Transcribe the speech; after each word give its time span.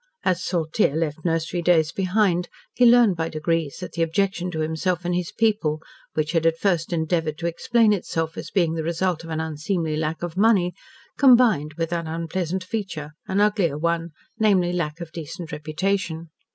As 0.23 0.43
Saltyre 0.43 0.95
left 0.95 1.23
nursery 1.23 1.61
days 1.61 1.91
behind, 1.91 2.49
he 2.73 2.87
learned 2.89 3.15
by 3.15 3.29
degrees 3.29 3.77
that 3.77 3.91
the 3.91 4.01
objection 4.01 4.49
to 4.49 4.61
himself 4.61 5.05
and 5.05 5.13
his 5.13 5.31
people, 5.31 5.79
which 6.15 6.31
had 6.31 6.47
at 6.47 6.57
first 6.57 6.91
endeavoured 6.91 7.37
to 7.37 7.45
explain 7.45 7.93
itself 7.93 8.35
as 8.35 8.49
being 8.49 8.73
the 8.73 8.81
result 8.81 9.23
of 9.23 9.29
an 9.29 9.39
unseemly 9.39 9.95
lack 9.95 10.23
of 10.23 10.35
money, 10.35 10.73
combined 11.19 11.75
with 11.77 11.91
that 11.91 12.07
unpleasant 12.07 12.63
feature, 12.63 13.11
an 13.27 13.39
uglier 13.39 13.77
one 13.77 14.09
namely, 14.39 14.73
lack 14.73 15.01
of 15.01 15.11
decent 15.11 15.51
reputation. 15.51 16.31